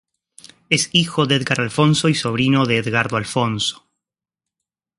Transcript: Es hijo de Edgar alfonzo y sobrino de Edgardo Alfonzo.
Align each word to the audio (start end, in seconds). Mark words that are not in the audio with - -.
Es 0.71 0.89
hijo 0.93 1.27
de 1.27 1.35
Edgar 1.35 1.61
alfonzo 1.61 2.09
y 2.09 2.15
sobrino 2.15 2.65
de 2.65 2.77
Edgardo 2.79 3.17
Alfonzo. 3.17 3.87